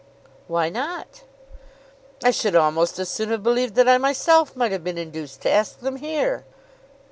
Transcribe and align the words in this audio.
"Why 0.47 0.69
not?" 0.69 1.21
"I 2.23 2.31
should 2.31 2.55
almost 2.55 2.97
as 2.97 3.07
soon 3.07 3.29
have 3.29 3.43
believed 3.43 3.75
that 3.75 3.87
I 3.87 3.99
myself 3.99 4.55
might 4.55 4.71
have 4.71 4.83
been 4.83 4.97
induced 4.97 5.41
to 5.41 5.49
ask 5.51 5.79
them 5.79 5.97
here." 5.97 6.43